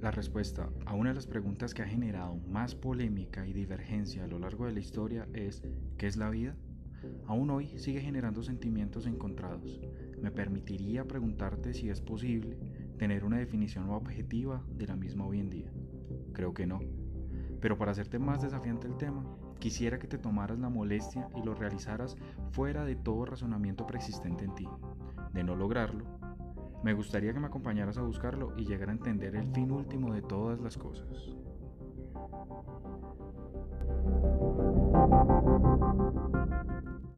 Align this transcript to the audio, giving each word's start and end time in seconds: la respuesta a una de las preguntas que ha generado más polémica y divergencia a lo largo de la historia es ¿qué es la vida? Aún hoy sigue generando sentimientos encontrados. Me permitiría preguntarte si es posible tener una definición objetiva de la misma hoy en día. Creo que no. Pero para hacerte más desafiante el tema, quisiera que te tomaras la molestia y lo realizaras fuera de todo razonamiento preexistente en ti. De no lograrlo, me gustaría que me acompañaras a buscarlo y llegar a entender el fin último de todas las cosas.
la 0.00 0.10
respuesta 0.10 0.68
a 0.84 0.94
una 0.94 1.10
de 1.10 1.14
las 1.14 1.26
preguntas 1.26 1.72
que 1.72 1.82
ha 1.82 1.86
generado 1.86 2.36
más 2.48 2.74
polémica 2.74 3.46
y 3.46 3.52
divergencia 3.52 4.24
a 4.24 4.26
lo 4.26 4.38
largo 4.38 4.66
de 4.66 4.72
la 4.72 4.80
historia 4.80 5.26
es 5.32 5.62
¿qué 5.96 6.06
es 6.06 6.16
la 6.16 6.30
vida? 6.30 6.54
Aún 7.26 7.50
hoy 7.50 7.78
sigue 7.78 8.00
generando 8.00 8.42
sentimientos 8.42 9.06
encontrados. 9.06 9.80
Me 10.20 10.30
permitiría 10.30 11.04
preguntarte 11.04 11.72
si 11.72 11.88
es 11.88 12.00
posible 12.00 12.58
tener 12.98 13.24
una 13.24 13.38
definición 13.38 13.90
objetiva 13.90 14.64
de 14.70 14.86
la 14.86 14.96
misma 14.96 15.26
hoy 15.26 15.40
en 15.40 15.50
día. 15.50 15.70
Creo 16.32 16.52
que 16.52 16.66
no. 16.66 16.80
Pero 17.60 17.78
para 17.78 17.92
hacerte 17.92 18.18
más 18.18 18.42
desafiante 18.42 18.86
el 18.86 18.96
tema, 18.96 19.24
quisiera 19.58 19.98
que 19.98 20.08
te 20.08 20.18
tomaras 20.18 20.58
la 20.58 20.68
molestia 20.68 21.28
y 21.34 21.42
lo 21.42 21.54
realizaras 21.54 22.16
fuera 22.50 22.84
de 22.84 22.96
todo 22.96 23.24
razonamiento 23.24 23.86
preexistente 23.86 24.44
en 24.44 24.54
ti. 24.54 24.68
De 25.32 25.42
no 25.42 25.56
lograrlo, 25.56 26.04
me 26.86 26.94
gustaría 26.94 27.32
que 27.32 27.40
me 27.40 27.48
acompañaras 27.48 27.98
a 27.98 28.02
buscarlo 28.02 28.52
y 28.56 28.64
llegar 28.64 28.90
a 28.90 28.92
entender 28.92 29.34
el 29.34 29.48
fin 29.52 29.72
último 29.72 30.14
de 30.14 30.22
todas 30.22 30.60
las 30.60 30.78
cosas. 30.78 31.08